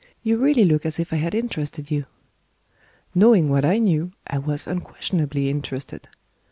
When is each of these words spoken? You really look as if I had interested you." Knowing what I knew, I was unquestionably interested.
You 0.23 0.37
really 0.39 0.65
look 0.65 0.83
as 0.83 0.99
if 0.99 1.13
I 1.13 1.17
had 1.17 1.35
interested 1.35 1.91
you." 1.91 2.05
Knowing 3.13 3.49
what 3.49 3.63
I 3.63 3.77
knew, 3.77 4.13
I 4.25 4.39
was 4.39 4.65
unquestionably 4.65 5.47
interested. 5.47 6.07